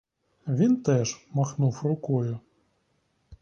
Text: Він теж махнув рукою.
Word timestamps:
Він 0.47 0.81
теж 0.83 1.27
махнув 1.31 1.81
рукою. 1.83 2.39